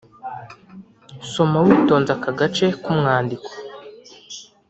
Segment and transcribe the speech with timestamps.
[1.31, 3.49] Soma witonze aka gace k’umwandiko